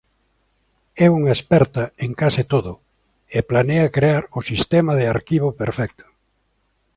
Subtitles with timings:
[1.05, 2.73] É unha experta en case todo
[3.37, 6.05] e planea crear o sistema de arquivo perfecto.